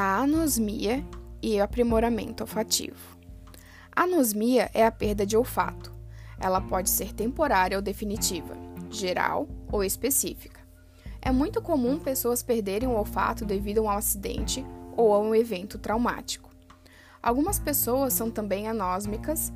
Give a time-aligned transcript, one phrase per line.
[0.00, 1.04] anosmia
[1.42, 3.18] e aprimoramento olfativo.
[3.94, 5.92] Anosmia é a perda de olfato.
[6.40, 8.56] Ela pode ser temporária ou definitiva,
[8.90, 10.60] geral ou específica.
[11.20, 14.64] É muito comum pessoas perderem o olfato devido a um acidente
[14.96, 16.50] ou a um evento traumático.
[17.22, 19.52] Algumas pessoas são também anósmicas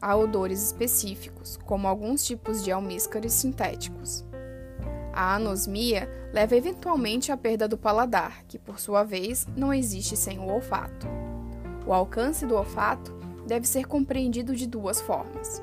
[0.00, 4.24] a odores específicos, como alguns tipos de almíscaros sintéticos.
[5.16, 10.40] A anosmia leva eventualmente à perda do paladar, que por sua vez não existe sem
[10.40, 11.06] o olfato.
[11.86, 13.12] O alcance do olfato
[13.46, 15.62] deve ser compreendido de duas formas.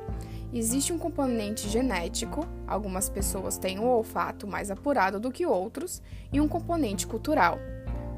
[0.53, 6.39] Existe um componente genético, algumas pessoas têm o olfato mais apurado do que outros, e
[6.39, 7.59] um componente cultural.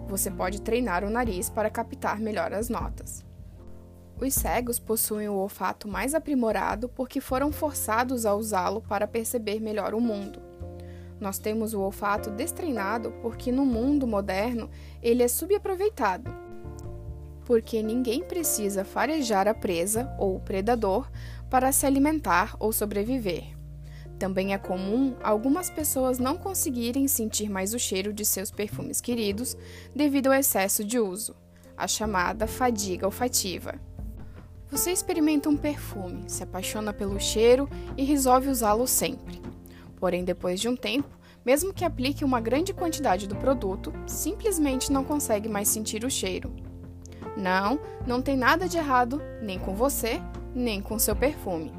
[0.07, 3.25] Você pode treinar o nariz para captar melhor as notas.
[4.21, 9.95] Os cegos possuem o olfato mais aprimorado porque foram forçados a usá-lo para perceber melhor
[9.95, 10.52] o mundo.
[11.23, 14.69] Nós temos o olfato destreinado porque no mundo moderno
[15.01, 16.29] ele é subaproveitado.
[17.45, 21.09] Porque ninguém precisa farejar a presa ou o predador
[21.49, 23.45] para se alimentar ou sobreviver.
[24.19, 29.55] Também é comum algumas pessoas não conseguirem sentir mais o cheiro de seus perfumes queridos
[29.95, 31.37] devido ao excesso de uso,
[31.77, 33.75] a chamada fadiga olfativa.
[34.69, 39.52] Você experimenta um perfume, se apaixona pelo cheiro e resolve usá-lo sempre.
[40.03, 41.07] Porém, depois de um tempo,
[41.45, 46.53] mesmo que aplique uma grande quantidade do produto, simplesmente não consegue mais sentir o cheiro.
[47.37, 50.21] Não, não tem nada de errado nem com você,
[50.53, 51.71] nem com seu perfume.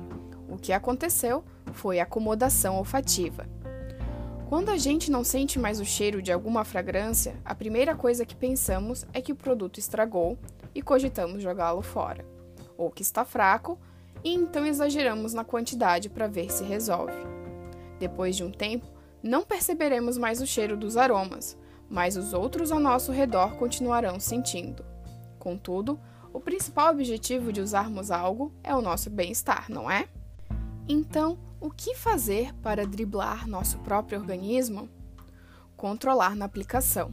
[0.48, 3.46] O que aconteceu foi acomodação olfativa.
[4.48, 8.34] Quando a gente não sente mais o cheiro de alguma fragrância, a primeira coisa que
[8.34, 10.38] pensamos é que o produto estragou
[10.74, 12.24] e cogitamos jogá-lo fora,
[12.78, 13.78] ou que está fraco,
[14.24, 17.33] e então exageramos na quantidade para ver se resolve.
[17.98, 18.86] Depois de um tempo,
[19.22, 21.56] não perceberemos mais o cheiro dos aromas,
[21.88, 24.84] mas os outros ao nosso redor continuarão sentindo.
[25.38, 25.98] Contudo,
[26.32, 30.08] o principal objetivo de usarmos algo é o nosso bem-estar, não é?
[30.88, 34.88] Então, o que fazer para driblar nosso próprio organismo?
[35.76, 37.12] Controlar na aplicação.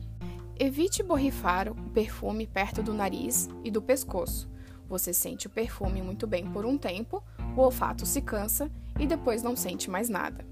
[0.59, 4.49] Evite borrifar o perfume perto do nariz e do pescoço.
[4.89, 7.23] Você sente o perfume muito bem por um tempo,
[7.55, 8.69] o olfato se cansa
[8.99, 10.45] e depois não sente mais nada.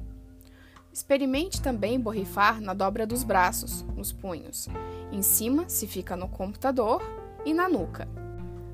[0.92, 4.68] Experimente também borrifar na dobra dos braços, nos punhos,
[5.12, 7.02] em cima se fica no computador
[7.46, 8.08] e na nuca.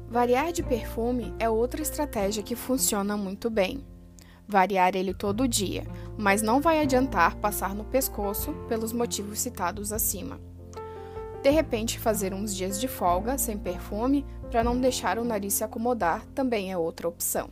[0.10, 3.86] Variar de perfume é outra estratégia que funciona muito bem.
[4.48, 5.86] Variar ele todo dia,
[6.18, 10.40] mas não vai adiantar passar no pescoço pelos motivos citados acima.
[11.42, 15.64] De repente, fazer uns dias de folga sem perfume para não deixar o nariz se
[15.64, 17.50] acomodar também é outra opção.